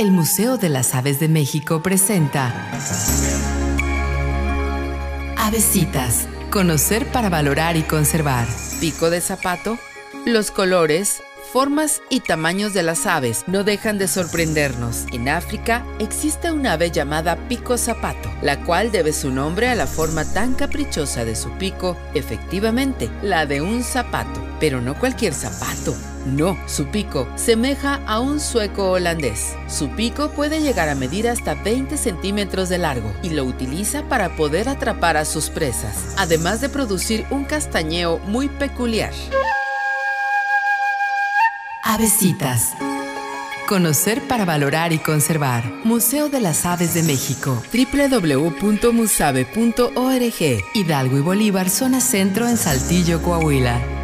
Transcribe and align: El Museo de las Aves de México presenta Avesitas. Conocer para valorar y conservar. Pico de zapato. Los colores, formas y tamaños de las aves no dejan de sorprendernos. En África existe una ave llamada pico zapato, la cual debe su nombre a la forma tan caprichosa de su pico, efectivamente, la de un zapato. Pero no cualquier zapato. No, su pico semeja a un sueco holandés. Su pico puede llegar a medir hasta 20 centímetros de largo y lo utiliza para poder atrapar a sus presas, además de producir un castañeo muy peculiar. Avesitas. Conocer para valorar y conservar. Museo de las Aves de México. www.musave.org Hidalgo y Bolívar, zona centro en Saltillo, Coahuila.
El 0.00 0.12
Museo 0.12 0.56
de 0.56 0.70
las 0.70 0.94
Aves 0.94 1.20
de 1.20 1.28
México 1.28 1.82
presenta 1.82 2.54
Avesitas. 5.36 6.26
Conocer 6.48 7.04
para 7.12 7.28
valorar 7.28 7.76
y 7.76 7.82
conservar. 7.82 8.48
Pico 8.80 9.10
de 9.10 9.20
zapato. 9.20 9.76
Los 10.24 10.50
colores, 10.52 11.22
formas 11.50 12.00
y 12.10 12.20
tamaños 12.20 12.74
de 12.74 12.82
las 12.82 13.06
aves 13.06 13.44
no 13.46 13.64
dejan 13.64 13.98
de 13.98 14.06
sorprendernos. 14.06 15.04
En 15.12 15.28
África 15.28 15.84
existe 15.98 16.52
una 16.52 16.74
ave 16.74 16.90
llamada 16.90 17.36
pico 17.48 17.76
zapato, 17.76 18.30
la 18.40 18.64
cual 18.64 18.92
debe 18.92 19.12
su 19.12 19.30
nombre 19.30 19.68
a 19.68 19.74
la 19.74 19.86
forma 19.86 20.24
tan 20.24 20.54
caprichosa 20.54 21.24
de 21.24 21.34
su 21.34 21.50
pico, 21.58 21.96
efectivamente, 22.14 23.10
la 23.22 23.46
de 23.46 23.60
un 23.60 23.82
zapato. 23.82 24.46
Pero 24.60 24.80
no 24.80 24.98
cualquier 24.98 25.34
zapato. 25.34 25.96
No, 26.26 26.56
su 26.66 26.86
pico 26.86 27.26
semeja 27.36 28.00
a 28.06 28.20
un 28.20 28.40
sueco 28.40 28.92
holandés. 28.92 29.54
Su 29.68 29.88
pico 29.90 30.30
puede 30.30 30.60
llegar 30.60 30.88
a 30.88 30.94
medir 30.94 31.28
hasta 31.28 31.54
20 31.54 31.96
centímetros 31.96 32.68
de 32.68 32.78
largo 32.78 33.12
y 33.22 33.30
lo 33.30 33.44
utiliza 33.44 34.02
para 34.04 34.36
poder 34.36 34.68
atrapar 34.68 35.16
a 35.16 35.24
sus 35.24 35.48
presas, 35.48 36.14
además 36.18 36.60
de 36.60 36.68
producir 36.68 37.26
un 37.30 37.44
castañeo 37.44 38.18
muy 38.18 38.48
peculiar. 38.48 39.12
Avesitas. 41.92 42.74
Conocer 43.66 44.22
para 44.28 44.44
valorar 44.44 44.92
y 44.92 44.98
conservar. 44.98 45.64
Museo 45.82 46.28
de 46.28 46.40
las 46.40 46.64
Aves 46.64 46.94
de 46.94 47.02
México. 47.02 47.60
www.musave.org 47.72 50.64
Hidalgo 50.74 51.18
y 51.18 51.20
Bolívar, 51.20 51.68
zona 51.68 52.00
centro 52.00 52.46
en 52.46 52.58
Saltillo, 52.58 53.20
Coahuila. 53.22 53.99